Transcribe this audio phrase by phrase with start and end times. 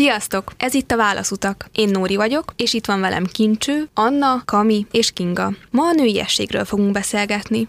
[0.00, 0.52] Sziasztok!
[0.56, 1.66] Ez itt a Válaszutak.
[1.72, 5.52] Én Nóri vagyok, és itt van velem Kincső, Anna, Kami és Kinga.
[5.70, 7.68] Ma a nőiességről fogunk beszélgetni.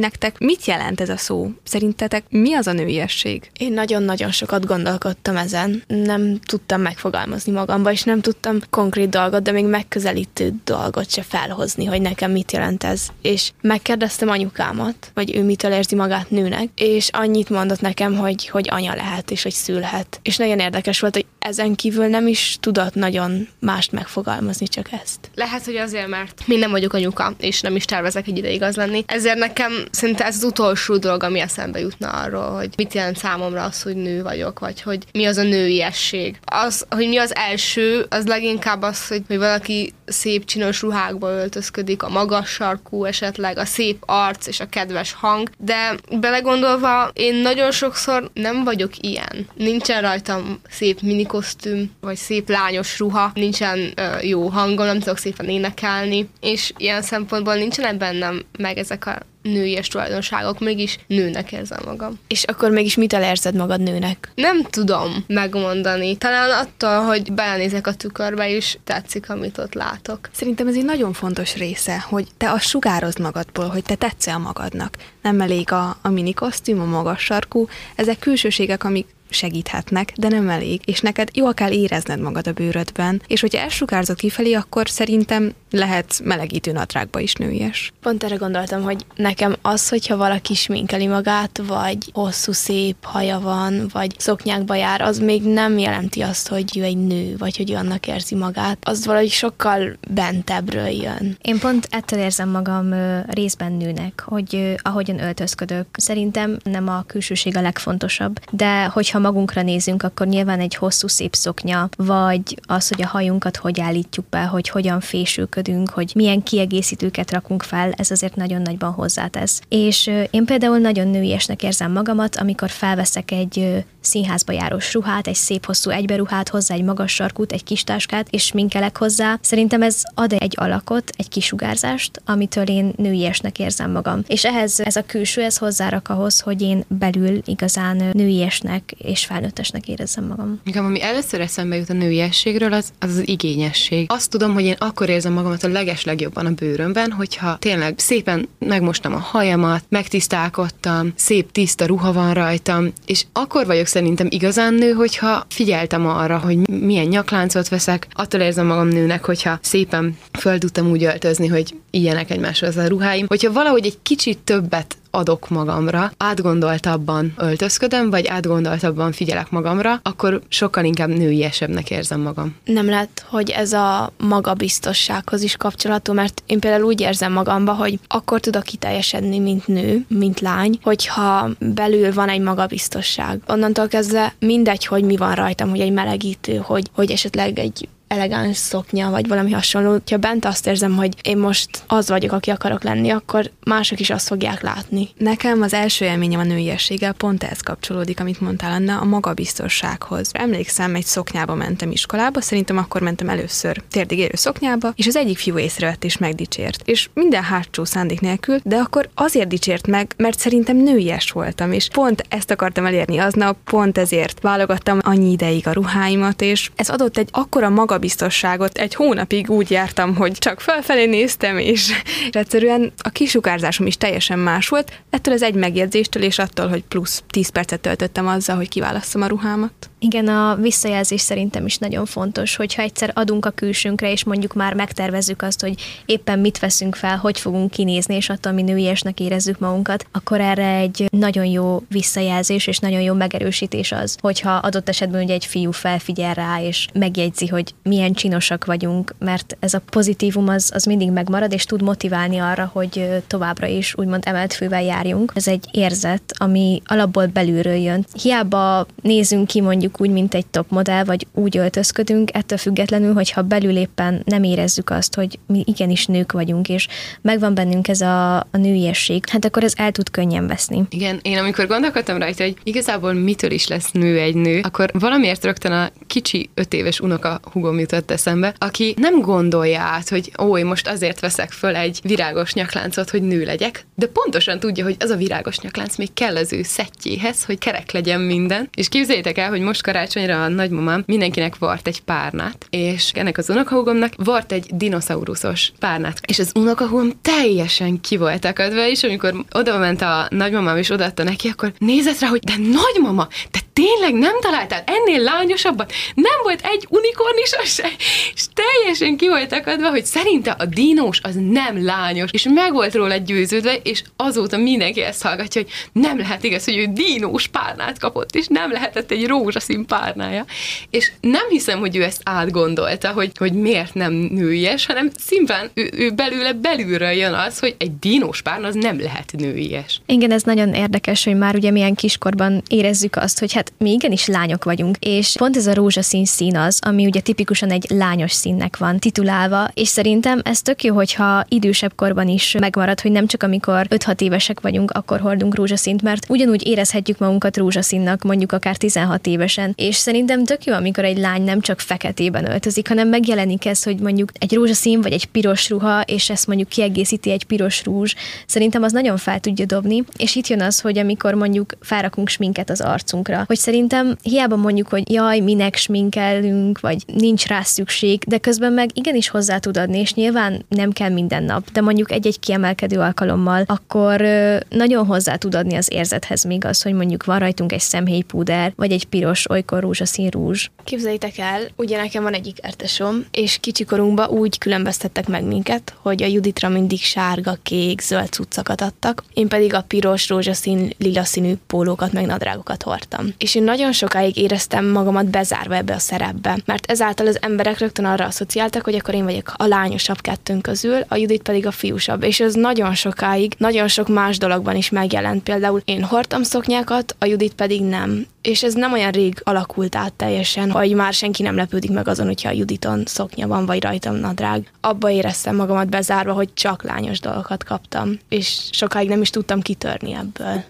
[0.00, 1.50] Nektek mit jelent ez a szó?
[1.64, 3.50] Szerintetek mi az a nőiesség?
[3.58, 5.82] Én nagyon-nagyon sokat gondolkodtam ezen.
[5.86, 11.84] Nem tudtam megfogalmazni magamba, és nem tudtam konkrét dolgot, de még megközelítő dolgot se felhozni,
[11.84, 13.06] hogy nekem mit jelent ez.
[13.22, 18.68] És megkérdeztem anyukámat, hogy ő mitől érzi magát nőnek, és annyit mondott nekem, hogy, hogy
[18.70, 20.20] anya lehet, és hogy szülhet.
[20.22, 25.30] És nagyon érdekes volt, hogy ezen kívül nem is tudott nagyon mást megfogalmazni, csak ezt.
[25.34, 28.76] Lehet, hogy azért, mert mi nem vagyok anyuka, és nem is tervezek egy ideig az
[28.76, 29.04] lenni.
[29.06, 33.62] Ezért nekem Szerintem ez az utolsó dolog, ami eszembe jutna arról, hogy mit jelent számomra
[33.62, 36.38] az, hogy nő vagyok, vagy hogy mi az a nőiesség.
[36.44, 42.02] Az, hogy mi az első, az leginkább az, hogy, hogy valaki szép csinos ruhákba öltözködik,
[42.02, 47.70] a magas sarkú esetleg, a szép arc és a kedves hang, de belegondolva én nagyon
[47.70, 49.48] sokszor nem vagyok ilyen.
[49.54, 51.00] Nincsen rajtam szép
[51.30, 57.02] minikosztüm, vagy szép lányos ruha, nincsen ö, jó hangom, nem tudok szépen énekelni, és ilyen
[57.02, 62.18] szempontból nincsenek bennem meg ezek a nőies tulajdonságok, mégis nőnek érzem magam.
[62.28, 64.32] És akkor mégis mitől érzed magad nőnek?
[64.34, 66.16] Nem tudom megmondani.
[66.16, 70.28] Talán attól, hogy belenézek a tükörbe, és tetszik, amit ott látok.
[70.32, 74.96] Szerintem ez egy nagyon fontos része, hogy te azt sugározd magadból, hogy te tetszel magadnak.
[75.22, 80.48] Nem elég a, a mini kosztüm, a magas sarkú, ezek külsőségek, amik segíthetnek, de nem
[80.48, 85.52] elég, és neked jól kell érezned magad a bőrödben, és hogyha elsugárzod kifelé, akkor szerintem
[85.70, 87.92] lehet melegítő nadrágba is nőies.
[88.02, 93.88] Pont erre gondoltam, hogy nekem az, hogyha valaki sminkeli magát, vagy hosszú szép haja van,
[93.92, 97.74] vagy szoknyákba jár, az még nem jelenti azt, hogy ő egy nő, vagy hogy ő
[97.74, 98.78] annak érzi magát.
[98.82, 101.36] Az valahogy sokkal bentebbről jön.
[101.42, 102.94] Én pont ettől érzem magam
[103.28, 105.86] részben nőnek, hogy ahogyan öltözködök.
[105.92, 111.34] Szerintem nem a külsőség a legfontosabb, de hogyha magunkra nézünk, akkor nyilván egy hosszú szép
[111.34, 117.30] szoknya, vagy az, hogy a hajunkat hogy állítjuk be, hogy hogyan fésülködünk, hogy milyen kiegészítőket
[117.30, 119.60] rakunk fel, ez azért nagyon nagyban hozzátesz.
[119.68, 125.66] És én például nagyon nőiesnek érzem magamat, amikor felveszek egy színházba járós ruhát, egy szép
[125.66, 129.38] hosszú egyberuhát, hozzá egy magas sarkút, egy kis táskát, és minkelek hozzá.
[129.42, 134.22] Szerintem ez ad egy alakot, egy kisugárzást, amitől én nőiesnek érzem magam.
[134.26, 139.88] És ehhez ez a külső, ez hozzárak ahhoz, hogy én belül igazán nőiesnek és felnőttesnek
[139.88, 140.60] érezzem magam.
[140.64, 144.06] Nekem, ami először eszembe jut a nőiességről, az, az az igényesség.
[144.08, 148.48] Azt tudom, hogy én akkor érzem magamat a leges legjobban a bőrömben, hogyha tényleg szépen
[148.58, 154.92] megmostam a hajamat, megtisztálkodtam, szép tiszta ruha van rajtam, és akkor vagyok szerintem igazán nő,
[154.92, 160.90] hogyha figyeltem arra, hogy milyen nyakláncot veszek, attól érzem magam nőnek, hogyha szépen föl tudtam
[160.90, 163.26] úgy öltözni, hogy ilyenek egymáshoz a ruháim.
[163.28, 170.84] Hogyha valahogy egy kicsit többet adok magamra, átgondoltabban öltözködöm, vagy átgondoltabban figyelek magamra, akkor sokkal
[170.84, 172.56] inkább nőiesebbnek érzem magam.
[172.64, 177.98] Nem lehet, hogy ez a magabiztossághoz is kapcsolatú, mert én például úgy érzem magamba, hogy
[178.06, 183.40] akkor tudok kiteljesedni, mint nő, mint lány, hogyha belül van egy magabiztosság.
[183.46, 188.56] Onnantól kezdve mindegy, hogy mi van rajtam, hogy egy melegítő, hogy, hogy esetleg egy elegáns
[188.56, 189.98] szoknya, vagy valami hasonló.
[190.10, 194.10] Ha bent azt érzem, hogy én most az vagyok, aki akarok lenni, akkor mások is
[194.10, 195.08] azt fogják látni.
[195.18, 200.30] Nekem az első élményem a nőiességgel pont ez kapcsolódik, amit mondtál, Anna, a magabiztossághoz.
[200.32, 205.38] Emlékszem, egy szoknyába mentem iskolába, szerintem akkor mentem először térdig érő szoknyába, és az egyik
[205.38, 206.82] fiú észrevett és megdicsért.
[206.84, 211.88] És minden hátsó szándék nélkül, de akkor azért dicsért meg, mert szerintem nőies voltam, és
[211.92, 217.16] pont ezt akartam elérni aznap, pont ezért válogattam annyi ideig a ruháimat, és ez adott
[217.16, 218.78] egy akkora maga magabiztosságot.
[218.78, 221.92] Egy hónapig úgy jártam, hogy csak felfelé néztem, és,
[222.30, 227.22] egyszerűen a kisugárzásom is teljesen más volt, ettől az egy megjegyzéstől, és attól, hogy plusz
[227.28, 229.90] 10 percet töltöttem azzal, hogy kiválasszam a ruhámat.
[230.02, 234.74] Igen, a visszajelzés szerintem is nagyon fontos, hogyha egyszer adunk a külsőnkre, és mondjuk már
[234.74, 235.74] megtervezzük azt, hogy
[236.06, 240.74] éppen mit veszünk fel, hogy fogunk kinézni, és attól mi nőiesnek érezzük magunkat, akkor erre
[240.74, 245.70] egy nagyon jó visszajelzés és nagyon jó megerősítés az, hogyha adott esetben ugye egy fiú
[245.70, 251.10] felfigyel rá, és megjegyzi, hogy milyen csinosak vagyunk, mert ez a pozitívum az, az mindig
[251.10, 255.32] megmarad, és tud motiválni arra, hogy továbbra is úgymond emelt fővel járjunk.
[255.34, 258.06] Ez egy érzet, ami alapból belülről jön.
[258.22, 263.42] Hiába nézünk ki mondjuk úgy, mint egy top modell, vagy úgy öltözködünk, ettől függetlenül, hogyha
[263.42, 266.88] belül éppen nem érezzük azt, hogy mi igenis nők vagyunk, és
[267.20, 270.82] megvan bennünk ez a, a nőiesség, hát akkor ez el tud könnyen veszni.
[270.90, 275.44] Igen, én amikor gondolkodtam rajta, hogy igazából mitől is lesz nő egy nő, akkor valamiért
[275.44, 280.64] rögtön a kicsi öt éves unoka hugom jutott eszembe, aki nem gondolja át, hogy ó,
[280.64, 285.10] most azért veszek föl egy virágos nyakláncot, hogy nő legyek, de pontosan tudja, hogy az
[285.10, 288.68] a virágos nyaklánc még kell az ő szettjéhez, hogy kerek legyen minden.
[288.74, 293.50] És képzeljétek el, hogy most karácsonyra a nagymamám mindenkinek vart egy párnát, és ennek az
[293.50, 296.20] unokahúgomnak vart egy dinoszauruszos párnát.
[296.26, 301.22] És az unokahúgom teljesen ki volt akadva, és amikor oda ment a nagymamám és odaadta
[301.22, 305.92] neki, akkor nézett rá, hogy de nagymama, te tényleg nem találtál ennél lányosabbat?
[306.14, 307.88] Nem volt egy unikornisos se?
[308.34, 312.94] És teljesen ki volt akadva, hogy szerinte a dinós az nem lányos, és meg volt
[312.94, 315.70] róla győződve, és azóta mindenki ezt hallgatja, hogy
[316.02, 320.44] nem lehet igaz, hogy ő dinós párnát kapott, és nem lehetett egy rózsaszín párnája.
[320.90, 325.90] És nem hiszem, hogy ő ezt átgondolta, hogy, hogy miért nem nőies, hanem szimplán ő,
[325.92, 330.00] ő belőle belülről jön az, hogy egy dinós párna az nem lehet nőies.
[330.06, 334.26] Igen, ez nagyon érdekes, hogy már ugye milyen kiskorban érezzük azt, hogy hát mi igenis
[334.26, 338.76] lányok vagyunk, és pont ez a rózsaszín szín az, ami ugye tipikusan egy lányos színnek
[338.76, 343.42] van titulálva, és szerintem ez tök jó, hogyha idősebb korban is megmarad, hogy nem csak
[343.42, 349.26] amikor 5-6 évesek vagyunk, akkor hordunk rózsaszínt, mert ugyanúgy érezhetjük magunkat rózsaszínnak, mondjuk akár 16
[349.26, 349.72] évesen.
[349.76, 353.98] És szerintem tök jó, amikor egy lány nem csak feketében öltözik, hanem megjelenik ez, hogy
[353.98, 358.14] mondjuk egy rózsaszín vagy egy piros ruha, és ezt mondjuk kiegészíti egy piros rúzs.
[358.46, 362.70] Szerintem az nagyon fel tudja dobni, és itt jön az, hogy amikor mondjuk felrakunk sminket
[362.70, 368.38] az arcunkra, hogy szerintem hiába mondjuk, hogy jaj, minek sminkelünk, vagy nincs rá szükség, de
[368.38, 372.40] közben meg igenis hozzá tud adni, és nyilván nem kell minden nap, de mondjuk egy-egy
[372.40, 374.20] kiemelkedő alkalommal, akkor
[374.68, 378.92] nagyon hozzá tud adni az érzethez még az, hogy mondjuk van rajtunk egy szemhéjpúder, vagy
[378.92, 380.70] egy piros, olykor rózsaszín rúzs.
[380.84, 386.26] Képzeljétek el, ugye nekem van egyik ertesom, és kicsikorunkban úgy különböztettek meg minket, hogy a
[386.26, 392.12] Juditra mindig sárga, kék, zöld cuccakat adtak, én pedig a piros, rózsaszín, lila színű pólókat
[392.12, 393.38] meg nadrágokat hordtam.
[393.40, 398.04] És én nagyon sokáig éreztem magamat bezárva ebbe a szerepbe, mert ezáltal az emberek rögtön
[398.04, 402.22] arra asszociáltak, hogy akkor én vagyok a lányosabb kettőnk közül, a Judit pedig a fiúsabb.
[402.22, 405.42] És ez nagyon sokáig, nagyon sok más dologban is megjelent.
[405.42, 408.26] Például én hordtam szoknyákat, a Judit pedig nem.
[408.42, 412.26] És ez nem olyan rég alakult át teljesen, hogy már senki nem lepődik meg azon,
[412.26, 414.72] hogyha a Juditon szoknya van, vagy rajtam nadrág.
[414.80, 420.14] Abba éreztem magamat bezárva, hogy csak lányos dolgokat kaptam, és sokáig nem is tudtam kitörni
[420.14, 420.64] ebből.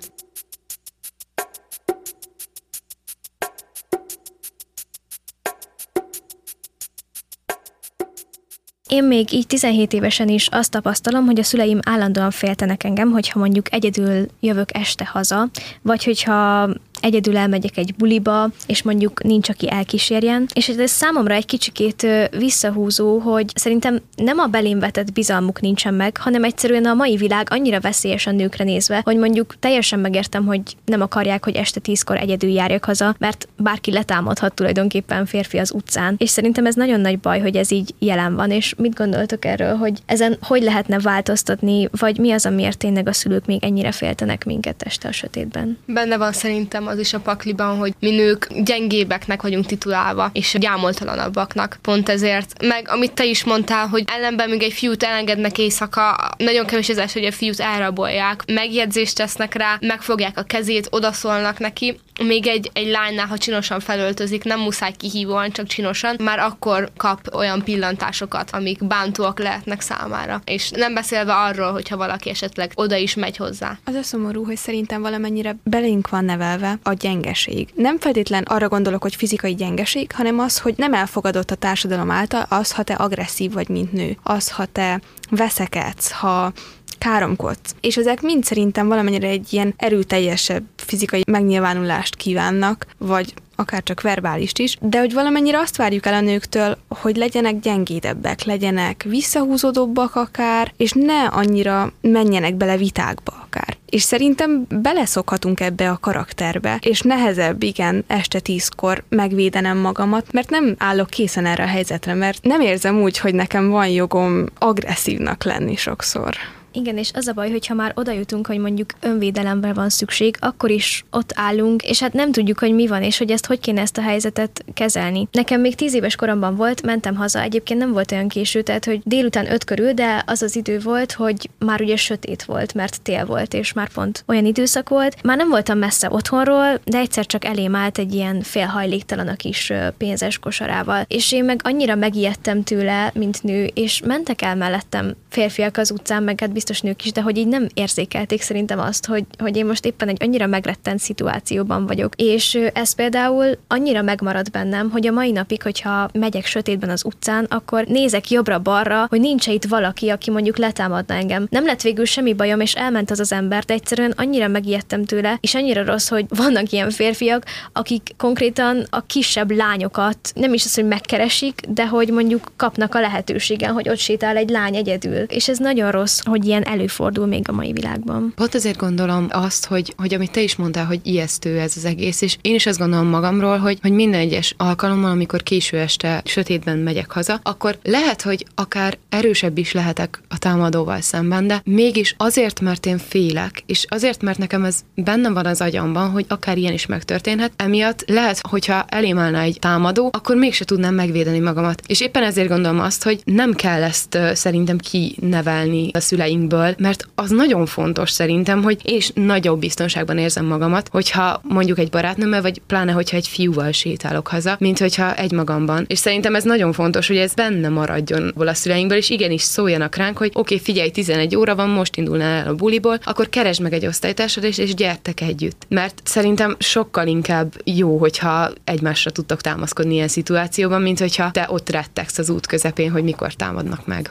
[8.91, 13.39] Én még így 17 évesen is azt tapasztalom, hogy a szüleim állandóan féltenek engem, hogyha
[13.39, 15.49] mondjuk egyedül jövök este haza,
[15.83, 16.69] vagy hogyha
[17.01, 20.47] egyedül elmegyek egy buliba, és mondjuk nincs, aki elkísérjen.
[20.53, 22.07] És ez számomra egy kicsikét
[22.39, 27.47] visszahúzó, hogy szerintem nem a belém vetett bizalmuk nincsen meg, hanem egyszerűen a mai világ
[27.51, 32.17] annyira veszélyes a nőkre nézve, hogy mondjuk teljesen megértem, hogy nem akarják, hogy este tízkor
[32.17, 36.15] egyedül járjak haza, mert bárki letámadhat tulajdonképpen férfi az utcán.
[36.19, 39.75] És szerintem ez nagyon nagy baj, hogy ez így jelen van, és mit gondoltok erről,
[39.75, 44.45] hogy ezen hogy lehetne változtatni, vagy mi az, amiért tényleg a szülők még ennyire féltenek
[44.45, 45.79] minket este a sötétben?
[45.87, 51.79] Benne van szerintem az is a pakliban, hogy mi nők gyengébeknek vagyunk titulálva, és gyámoltalanabbaknak.
[51.83, 52.67] Pont ezért.
[52.67, 57.13] Meg amit te is mondtál, hogy ellenben még egy fiút elengednek éjszaka, nagyon kevés az
[57.13, 62.87] hogy a fiút elrabolják, megjegyzést tesznek rá, megfogják a kezét, odaszólnak neki, még egy, egy
[62.87, 68.87] lánynál, ha csinosan felöltözik, nem muszáj kihívóan, csak csinosan, már akkor kap olyan pillantásokat, amik
[68.87, 70.41] bántóak lehetnek számára.
[70.45, 73.79] És nem beszélve arról, hogyha valaki esetleg oda is megy hozzá.
[73.85, 77.69] Az a szomorú, hogy szerintem valamennyire belénk van nevelve a gyengeség.
[77.75, 82.47] Nem feltétlen arra gondolok, hogy fizikai gyengeség, hanem az, hogy nem elfogadott a társadalom által
[82.49, 84.17] az, ha te agresszív vagy, mint nő.
[84.23, 85.01] Az, ha te
[85.31, 86.53] veszekedsz, ha
[87.01, 87.75] káromkodsz.
[87.81, 94.59] És ezek mind szerintem valamennyire egy ilyen erőteljesebb fizikai megnyilvánulást kívánnak, vagy akár csak verbálist
[94.59, 100.73] is, de hogy valamennyire azt várjuk el a nőktől, hogy legyenek gyengédebbek, legyenek visszahúzódóbbak akár,
[100.77, 103.77] és ne annyira menjenek bele vitákba akár.
[103.87, 110.75] És szerintem beleszokhatunk ebbe a karakterbe, és nehezebb, igen, este tízkor megvédenem magamat, mert nem
[110.79, 115.77] állok készen erre a helyzetre, mert nem érzem úgy, hogy nekem van jogom agresszívnak lenni
[115.77, 116.37] sokszor.
[116.73, 120.71] Igen, és az a baj, hogyha már oda jutunk, hogy mondjuk önvédelemre van szükség, akkor
[120.71, 123.81] is ott állunk, és hát nem tudjuk, hogy mi van, és hogy ezt hogy kéne
[123.81, 125.29] ezt a helyzetet kezelni.
[125.33, 129.01] Nekem még tíz éves koromban volt, mentem haza, egyébként nem volt olyan késő, tehát hogy
[129.05, 133.27] délután öt körül, de az az idő volt, hogy már ugye sötét volt, mert tél
[133.27, 135.23] volt, és már pont olyan időszak volt.
[135.23, 139.73] Már nem voltam messze otthonról, de egyszer csak elém állt egy ilyen félhajléktalan a kis
[139.99, 145.77] pénzes kosarával, és én meg annyira megijedtem tőle, mint nő, és mentek el mellettem férfiak
[145.77, 149.25] az utcán, meg hát biztos nők is, de hogy így nem érzékelték szerintem azt, hogy,
[149.39, 152.13] hogy én most éppen egy annyira megrettent szituációban vagyok.
[152.17, 157.45] És ez például annyira megmarad bennem, hogy a mai napig, hogyha megyek sötétben az utcán,
[157.45, 161.47] akkor nézek jobbra-balra, hogy nincs itt valaki, aki mondjuk letámadna engem.
[161.51, 165.39] Nem lett végül semmi bajom, és elment az az ember, de egyszerűen annyira megijedtem tőle,
[165.41, 170.75] és annyira rossz, hogy vannak ilyen férfiak, akik konkrétan a kisebb lányokat nem is az,
[170.75, 175.23] hogy megkeresik, de hogy mondjuk kapnak a lehetőségen, hogy ott sétál egy lány egyedül.
[175.29, 178.33] És ez nagyon rossz, hogy ilyen előfordul még a mai világban.
[178.37, 182.21] Pont azért gondolom azt, hogy, hogy amit te is mondtál, hogy ijesztő ez az egész,
[182.21, 186.79] és én is azt gondolom magamról, hogy, hogy minden egyes alkalommal, amikor késő este sötétben
[186.79, 192.61] megyek haza, akkor lehet, hogy akár erősebb is lehetek a támadóval szemben, de mégis azért,
[192.61, 196.73] mert én félek, és azért, mert nekem ez benne van az agyamban, hogy akár ilyen
[196.73, 201.83] is megtörténhet, emiatt lehet, hogyha elém állna egy támadó, akkor mégse tudnám megvédeni magamat.
[201.87, 206.01] És éppen ezért gondolom azt, hogy nem kell ezt szerintem kinevelni a
[206.41, 211.79] szüleinkből, mert az nagyon fontos szerintem, hogy én is nagyobb biztonságban érzem magamat, hogyha mondjuk
[211.79, 215.85] egy barátnőmmel, vagy pláne, hogyha egy fiúval sétálok haza, mint hogyha egy magamban.
[215.89, 220.19] És szerintem ez nagyon fontos, hogy ez benne maradjon a szüleinkből, és igenis szóljanak ránk,
[220.19, 223.73] hogy oké, okay, figyelj, 11 óra van, most indulnál el a buliból, akkor keresd meg
[223.73, 225.67] egy osztálytársad, és, és gyertek együtt.
[225.69, 231.71] Mert szerintem sokkal inkább jó, hogyha egymásra tudtok támaszkodni ilyen szituációban, mint hogyha te ott
[231.71, 234.11] rettegsz az út közepén, hogy mikor támadnak meg.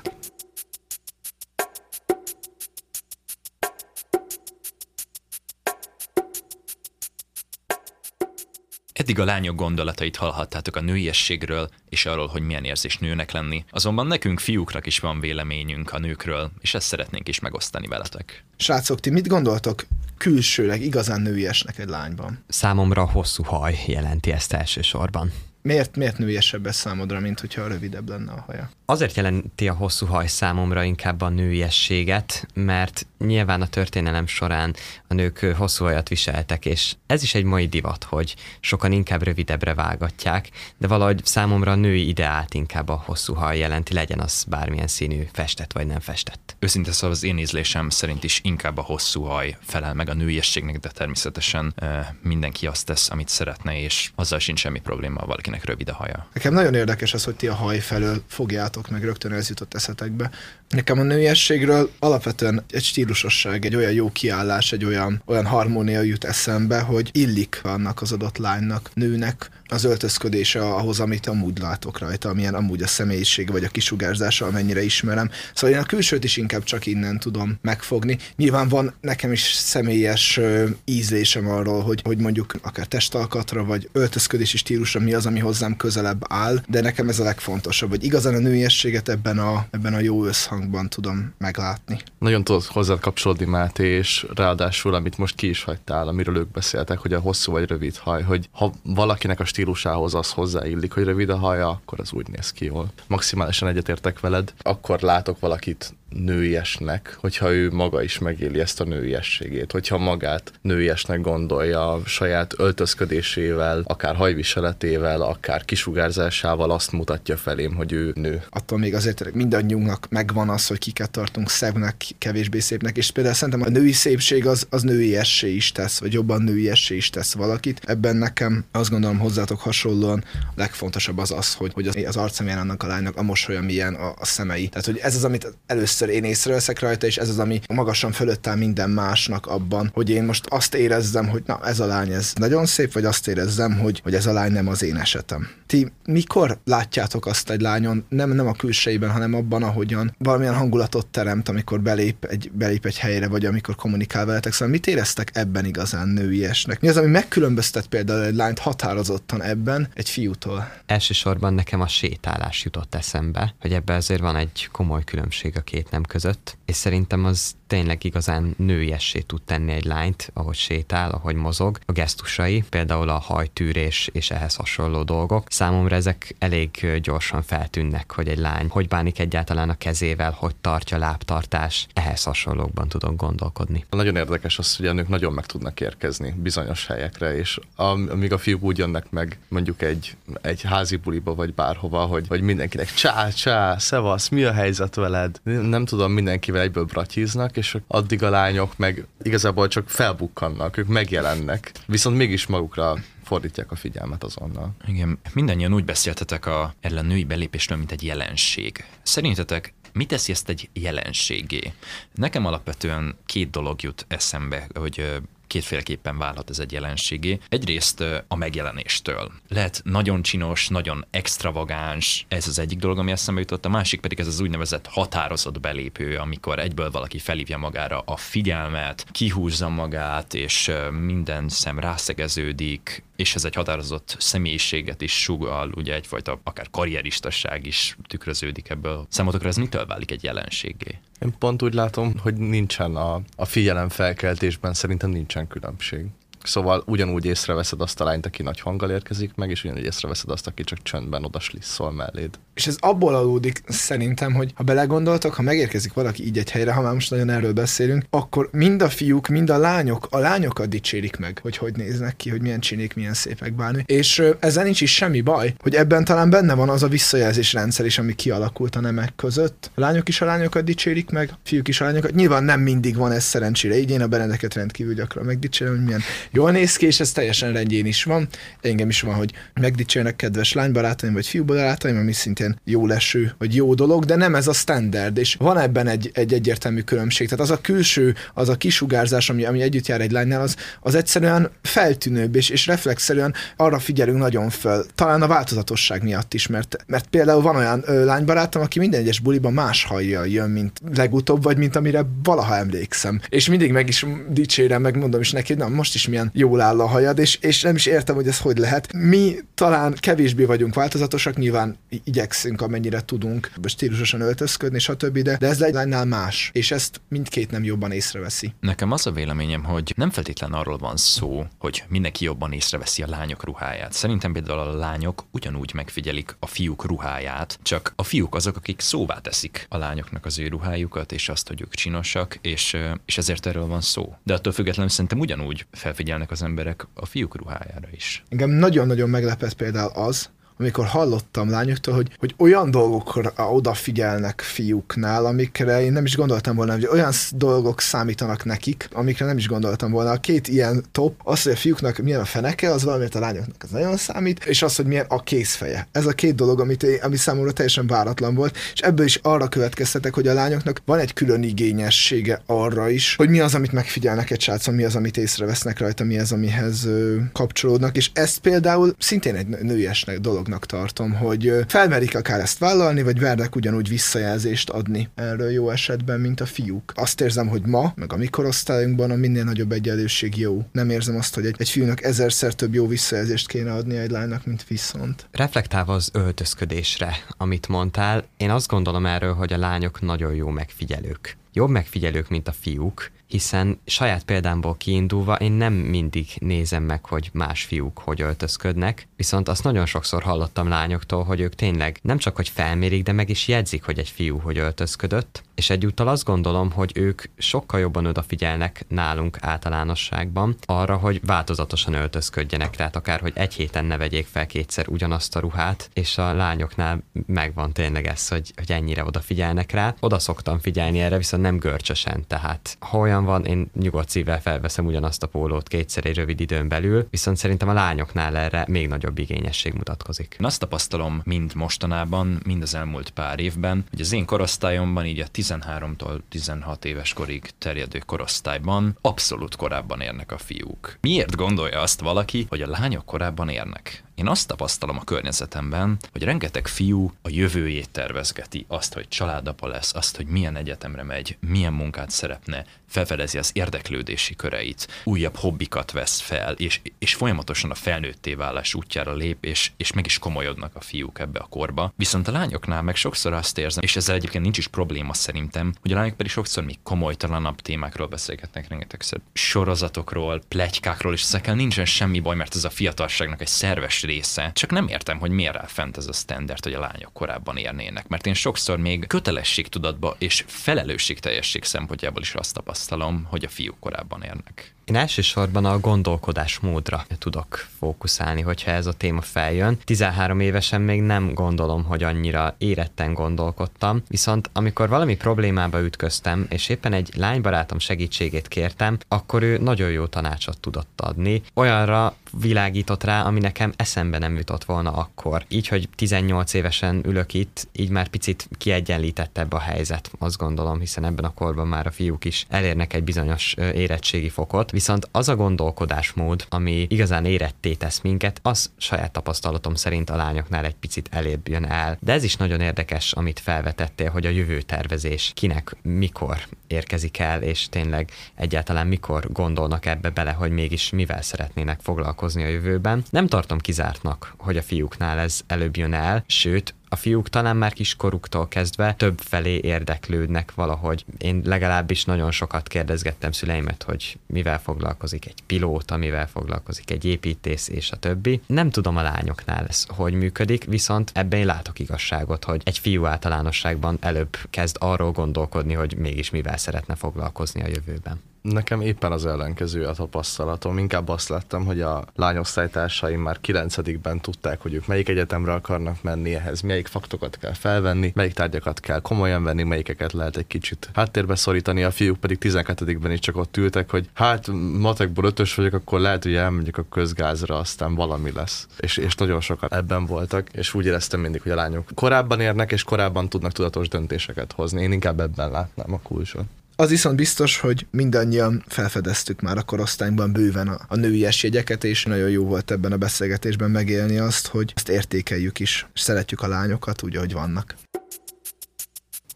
[9.09, 13.65] Eddig a lányok gondolatait hallhattátok a nőiességről, és arról, hogy milyen érzés nőnek lenni.
[13.71, 18.43] Azonban nekünk fiúknak is van véleményünk a nőkről, és ezt szeretnénk is megosztani veletek.
[18.57, 19.85] Srácok, ti mit gondoltok
[20.17, 22.43] külsőleg igazán nőiesnek egy lányban?
[22.47, 25.31] Számomra a hosszú haj jelenti ezt elsősorban.
[25.61, 28.69] Miért, miért nőiesebb ez számodra, mint hogyha rövidebb lenne a haja?
[28.85, 34.75] Azért jelenti a hosszú haj számomra inkább a nőiességet, mert nyilván a történelem során
[35.07, 39.73] a nők hosszú hajat viseltek, és ez is egy mai divat, hogy sokan inkább rövidebbre
[39.73, 44.87] vágatják, de valahogy számomra a női ideált inkább a hosszú haj jelenti, legyen az bármilyen
[44.87, 46.55] színű, festett vagy nem festett.
[46.59, 50.79] Őszinte szóval az én ízlésem szerint is inkább a hosszú haj felel meg a nőiességnek,
[50.79, 51.73] de természetesen
[52.21, 56.27] mindenki azt tesz, amit szeretne, és azzal sincs semmi probléma, valakinek rövid a haja.
[56.33, 60.29] Nekem nagyon érdekes az, hogy ti a haj felől fogjátok meg, rögtön ez jutott eszetekbe.
[60.69, 66.23] Nekem a nőiességről alapvetően egy stílusosság, egy olyan jó kiállás, egy olyan, olyan harmónia jut
[66.23, 72.29] eszembe, hogy illik annak az adott lánynak, nőnek az öltözködése ahhoz, amit amúgy látok rajta,
[72.29, 75.29] amilyen amúgy a személyiség vagy a kisugárzása, amennyire ismerem.
[75.53, 78.17] Szóval én a külsőt is inkább csak innen tudom megfogni.
[78.35, 80.39] Nyilván van nekem is személyes
[80.85, 86.21] ízlésem arról, hogy, hogy mondjuk akár testalkatra vagy öltözködési stílusra mi az, ami hozzám közelebb
[86.27, 90.25] áll, de nekem ez a legfontosabb, hogy igazán a nőiességet ebben a, ebben a jó
[90.25, 91.99] összhangban tudom meglátni.
[92.19, 96.97] Nagyon tudod hozzá kapcsolódni, Máté, és ráadásul, amit most ki is hagytál, amiről ők beszéltek,
[96.97, 101.29] hogy a hosszú vagy rövid haj, hogy ha valakinek a stílusához az hozzáillik, hogy rövid
[101.29, 102.91] a haja, akkor az úgy néz ki jól.
[103.07, 109.71] Maximálisan egyetértek veled, akkor látok valakit nőiesnek, hogyha ő maga is megéli ezt a nőiességét,
[109.71, 118.11] hogyha magát nőiesnek gondolja saját öltözködésével, akár hajviseletével, akár kisugárzásával azt mutatja felém, hogy ő
[118.15, 118.43] nő.
[118.49, 123.63] Attól még azért mindannyiunknak megvan az, hogy kiket tartunk szebbnek, kevésbé szépnek, és például szerintem
[123.67, 127.81] a női szépség az, az nőiessé is tesz, vagy jobban nőiessé is tesz valakit.
[127.85, 132.57] Ebben nekem azt gondolom hozzátok hasonlóan a legfontosabb az az, hogy, hogy az, az arcemén
[132.57, 134.67] annak a lánynak a mosolya milyen a, a szemei.
[134.67, 138.47] Tehát, hogy ez az, amit először én észreveszek rajta, és ez az, ami magasan fölött
[138.47, 142.33] áll minden másnak abban, hogy én most azt érezzem, hogy na ez a lány ez
[142.35, 145.47] nagyon szép, vagy azt érezzem, hogy, hogy ez a lány nem az én esetem.
[145.65, 151.07] Ti mikor látjátok azt egy lányon, nem, nem a külsejében, hanem abban, ahogyan valamilyen hangulatot
[151.07, 155.65] teremt, amikor belép egy, belép egy helyre, vagy amikor kommunikál veletek, szóval mit éreztek ebben
[155.65, 156.81] igazán nőiesnek?
[156.81, 160.71] Mi az, ami megkülönböztet például egy lányt határozottan ebben egy fiútól?
[160.85, 165.91] Elsősorban nekem a sétálás jutott eszembe, hogy ebben azért van egy komoly különbség a két
[165.91, 171.35] nem között, és szerintem az tényleg igazán nőiessé tud tenni egy lányt, ahogy sétál, ahogy
[171.35, 171.79] mozog.
[171.85, 178.27] A gesztusai, például a hajtűrés és ehhez hasonló dolgok, számomra ezek elég gyorsan feltűnnek, hogy
[178.27, 183.85] egy lány hogy bánik egyáltalán a kezével, hogy tartja lábtartás, ehhez hasonlókban tudok gondolkodni.
[183.89, 188.37] Nagyon érdekes az, hogy a nők nagyon meg tudnak érkezni bizonyos helyekre, és amíg a
[188.37, 193.29] fiúk úgy jönnek meg mondjuk egy, egy házi buliba vagy bárhova, hogy, hogy mindenkinek csá,
[193.29, 195.39] csá, szevasz, mi a helyzet veled?
[195.43, 201.71] Nem tudom, mindenkivel egyből bratyíznak, és addig a lányok meg igazából csak felbukkannak, ők megjelennek,
[201.85, 204.71] viszont mégis magukra fordítják a figyelmet azonnal.
[204.87, 208.85] Igen, mindannyian úgy beszéltetek a, erről a női belépésről, mint egy jelenség.
[209.01, 211.73] Szerintetek Mi teszi ezt egy jelenségé?
[212.15, 217.39] Nekem alapvetően két dolog jut eszembe, hogy kétféleképpen válhat ez egy jelenségé.
[217.49, 219.31] Egyrészt a megjelenéstől.
[219.47, 224.19] Lehet nagyon csinos, nagyon extravagáns, ez az egyik dolog, ami eszembe jutott, a másik pedig
[224.19, 230.71] ez az úgynevezett határozott belépő, amikor egyből valaki felhívja magára a figyelmet, kihúzza magát, és
[230.91, 237.97] minden szem rászegeződik, és ez egy határozott személyiséget is sugal, ugye egyfajta akár karrieristasság is
[238.07, 239.05] tükröződik ebből.
[239.09, 240.99] Számotokra ez mitől válik egy jelenségé?
[241.21, 246.05] Én pont úgy látom, hogy nincsen a, a figyelemfelkeltésben szerintem nincsen különbség.
[246.43, 250.47] Szóval ugyanúgy észreveszed azt a lányt, aki nagy hanggal érkezik meg, és ugyanúgy észreveszed azt,
[250.47, 252.29] aki csak csöndben odaslisszol melléd.
[252.53, 256.81] És ez abból adódik szerintem, hogy ha belegondoltok, ha megérkezik valaki így egy helyre, ha
[256.81, 261.17] már most nagyon erről beszélünk, akkor mind a fiúk, mind a lányok, a lányokat dicsérik
[261.17, 263.83] meg, hogy hogy néznek ki, hogy milyen csinék, milyen szépek bánni.
[263.85, 267.85] És ezzel nincs is semmi baj, hogy ebben talán benne van az a visszajelzés rendszer
[267.85, 269.71] is, ami kialakult a nemek között.
[269.75, 272.13] A lányok is a lányokat dicsérik meg, a fiúk is a lányokat.
[272.13, 273.77] Nyilván nem mindig van ez szerencsére.
[273.77, 277.53] Így én a Benedeket rendkívül gyakran megdicsérem, hogy milyen jól néz ki, és ez teljesen
[277.53, 278.27] rendjén is van.
[278.61, 283.73] Engem is van, hogy megdicsérnek kedves lánybarátaim vagy fiúbarátaim, ami szintén jó leső, vagy jó
[283.73, 287.29] dolog, de nem ez a standard, és van ebben egy, egy egyértelmű különbség.
[287.29, 290.95] Tehát az a külső, az a kisugárzás, ami, ami együtt jár egy lánynál, az, az
[290.95, 294.85] egyszerűen feltűnőbb, és, és reflexzerűen arra figyelünk nagyon föl.
[294.95, 299.19] Talán a változatosság miatt is, mert, mert például van olyan ö, lánybarátom, aki minden egyes
[299.19, 303.21] buliban más hajjal jön, mint legutóbb, vagy mint amire valaha emlékszem.
[303.29, 306.79] És mindig meg is dicsérem, meg mondom is neki, na most is milyen jól áll
[306.79, 308.93] a hajad, és, és nem is értem, hogy ez hogy lehet.
[308.93, 315.61] Mi talán kevésbé vagyunk változatosak, nyilván igyekszünk, amennyire tudunk stílusosan öltözködni, stb., de, de ez
[315.61, 318.53] egy lánynál más, és ezt mindkét nem jobban észreveszi.
[318.59, 323.07] Nekem az a véleményem, hogy nem feltétlen arról van szó, hogy mindenki jobban észreveszi a
[323.07, 323.93] lányok ruháját.
[323.93, 329.17] Szerintem például a lányok ugyanúgy megfigyelik a fiúk ruháját, csak a fiúk azok, akik szóvá
[329.19, 333.65] teszik a lányoknak az ő ruhájukat, és azt, hogy ők csinosak, és, és ezért erről
[333.65, 334.15] van szó.
[334.23, 335.65] De attól függetlenül szerintem ugyanúgy
[336.09, 338.23] felfigyelnek az emberek a fiúk ruhájára is.
[338.29, 345.81] Engem nagyon-nagyon meglepett például az, amikor hallottam lányoktól, hogy, hogy olyan dolgokra odafigyelnek fiúknál, amikre
[345.81, 350.11] én nem is gondoltam volna, hogy olyan dolgok számítanak nekik, amikre nem is gondoltam volna.
[350.11, 353.63] A két ilyen top, az, hogy a fiúknak milyen a feneke, az valamiért a lányoknak
[353.63, 355.87] az nagyon számít, és az, hogy milyen a kézfeje.
[355.91, 359.47] Ez a két dolog, amit én, ami számomra teljesen váratlan volt, és ebből is arra
[359.47, 364.31] következtetek, hogy a lányoknak van egy külön igényessége arra is, hogy mi az, amit megfigyelnek
[364.31, 366.87] egy srácon, mi az, amit észrevesznek rajta, mi az, amihez
[367.33, 373.01] kapcsolódnak, és ezt például szintén egy nőiesnek dolog dolognak tartom, hogy felmerik akár ezt vállalni,
[373.01, 376.93] vagy vernek ugyanúgy visszajelzést adni erről jó esetben, mint a fiúk.
[376.95, 380.65] Azt érzem, hogy ma, meg a mi korosztályunkban a minél nagyobb egyenlőség jó.
[380.71, 384.45] Nem érzem azt, hogy egy, egy fiúnak ezerszer több jó visszajelzést kéne adni egy lánynak,
[384.45, 385.27] mint viszont.
[385.31, 391.37] Reflektálva az öltözködésre, amit mondtál, én azt gondolom erről, hogy a lányok nagyon jó megfigyelők.
[391.53, 397.29] Jobb megfigyelők, mint a fiúk, hiszen saját példámból kiindulva én nem mindig nézem meg, hogy
[397.33, 402.35] más fiúk hogy öltözködnek, viszont azt nagyon sokszor hallottam lányoktól, hogy ők tényleg nem csak
[402.35, 406.71] hogy felmérik, de meg is jegyzik, hogy egy fiú hogy öltözködött, és egyúttal azt gondolom,
[406.71, 413.53] hogy ők sokkal jobban odafigyelnek nálunk általánosságban arra, hogy változatosan öltözködjenek, tehát akár, hogy egy
[413.53, 418.51] héten ne vegyék fel kétszer ugyanazt a ruhát, és a lányoknál megvan tényleg ez, hogy,
[418.55, 419.95] hogy ennyire odafigyelnek rá.
[419.99, 424.85] Oda szoktam figyelni erre, viszont nem görcsösen, tehát ha olyan van, én nyugodt szívvel felveszem
[424.85, 429.17] ugyanazt a pólót kétszer egy rövid időn belül, viszont szerintem a lányoknál erre még nagyobb
[429.17, 430.35] igényesség mutatkozik.
[430.39, 435.19] Én azt tapasztalom mind mostanában, mind az elmúlt pár évben, hogy az én korosztályomban, így
[435.19, 440.97] a 13-tól 16 éves korig terjedő korosztályban abszolút korábban érnek a fiúk.
[441.01, 444.03] Miért gondolja azt valaki, hogy a lányok korábban érnek?
[444.19, 449.95] Én azt tapasztalom a környezetemben, hogy rengeteg fiú a jövőjét tervezgeti, azt, hogy családapa lesz,
[449.95, 456.19] azt, hogy milyen egyetemre megy, milyen munkát szeretne, felfedezi az érdeklődési köreit, újabb hobbikat vesz
[456.19, 460.81] fel, és, és folyamatosan a felnőtté válás útjára lép, és, és meg is komolyodnak a
[460.81, 461.93] fiúk ebbe a korba.
[461.95, 465.91] Viszont a lányoknál meg sokszor azt érzem, és ezzel egyébként nincs is probléma szerintem, hogy
[465.91, 472.19] a lányok pedig sokszor még komolytalanabb témákról beszélgetnek, rengetegszer sorozatokról, plegykákról, és ezekkel nincsen semmi
[472.19, 474.51] baj, mert ez a fiatalságnak egy szerves része.
[474.53, 478.07] Csak nem értem, hogy miért áll fent ez a standard, hogy a lányok korábban érnének.
[478.07, 484.21] Mert én sokszor még kötelességtudatba és felelősségteljesség szempontjából is azt tapasztalom, hogy a fiúk korábban
[484.21, 484.73] érnek.
[484.89, 489.77] Én elsősorban a gondolkodásmódra tudok fókuszálni, hogyha ez a téma feljön.
[489.83, 496.69] 13 évesen még nem gondolom, hogy annyira éretten gondolkodtam, viszont amikor valami problémába ütköztem, és
[496.69, 501.41] éppen egy lánybarátom segítségét kértem, akkor ő nagyon jó tanácsot tudott adni.
[501.53, 505.45] Olyanra világított rá, ami nekem eszembe nem jutott volna akkor.
[505.47, 511.05] Így, hogy 18 évesen ülök itt, így már picit kiegyenlítettebb a helyzet, azt gondolom, hiszen
[511.05, 515.35] ebben a korban már a fiúk is elérnek egy bizonyos érettségi fokot, viszont az a
[515.35, 521.47] gondolkodásmód, ami igazán éretté tesz minket, az saját tapasztalatom szerint a lányoknál egy picit elébb
[521.47, 521.97] jön el.
[522.01, 526.37] De ez is nagyon érdekes, amit felvetettél, hogy a jövőtervezés kinek mikor
[526.67, 532.47] érkezik el, és tényleg egyáltalán mikor gondolnak ebbe bele, hogy mégis mivel szeretnének foglalkozni a
[532.47, 533.03] jövőben.
[533.09, 537.73] Nem tartom kizártnak, hogy a fiúknál ez előbb jön el, sőt, a fiúk talán már
[537.73, 541.05] kiskoruktól kezdve több felé érdeklődnek valahogy.
[541.17, 547.67] Én legalábbis nagyon sokat kérdezgettem szüleimet, hogy mivel foglalkozik egy pilóta, mivel foglalkozik egy építész
[547.67, 548.41] és a többi.
[548.45, 553.05] Nem tudom a lányoknál ez hogy működik, viszont ebben én látok igazságot, hogy egy fiú
[553.05, 558.21] általánosságban előbb kezd arról gondolkodni, hogy mégis mivel szeretne foglalkozni a jövőben.
[558.41, 560.77] Nekem éppen az ellenkező a tapasztalatom.
[560.77, 566.35] Inkább azt láttam, hogy a lányosztálytársaim már kilencedikben tudták, hogy ők melyik egyetemre akarnak menni
[566.35, 571.35] ehhez, melyik faktokat kell felvenni, melyik tárgyakat kell komolyan venni, melyikeket lehet egy kicsit háttérbe
[571.35, 574.47] szorítani, a fiúk pedig 12-ben is csak ott ültek, hogy hát
[574.79, 578.67] matekból ötös vagyok, akkor lehet, hogy elmegyek a közgázra, aztán valami lesz.
[578.79, 582.71] És, és nagyon sokat ebben voltak, és úgy éreztem mindig, hogy a lányok korábban érnek,
[582.71, 584.81] és korábban tudnak tudatos döntéseket hozni.
[584.81, 586.43] Én inkább ebben látnám a kulcsot.
[586.79, 592.05] Az viszont biztos, hogy mindannyian felfedeztük már a korosztályban bőven a, a női jegyeket, és
[592.05, 596.47] nagyon jó volt ebben a beszélgetésben megélni azt, hogy azt értékeljük is, és szeretjük a
[596.47, 597.75] lányokat úgy, ahogy vannak.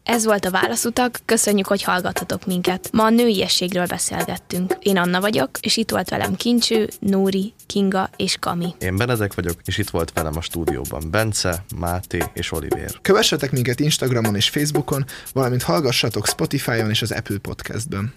[0.04, 2.88] Ez volt a Válaszutak, köszönjük, hogy hallgathatok minket.
[2.92, 4.76] Ma a nőiességről beszélgettünk.
[4.80, 8.74] Én Anna vagyok, és itt volt velem Kincső, Nóri, Kinga és Kami.
[8.78, 12.98] Én Benedek vagyok, és itt volt velem a stúdióban Bence, Máté és Olivér.
[13.02, 18.14] Kövessetek minket Instagramon és Facebookon, valamint hallgassatok Spotify-on és az Apple Podcastben.